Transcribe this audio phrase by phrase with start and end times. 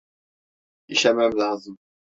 [0.87, 1.77] İşemem lazım.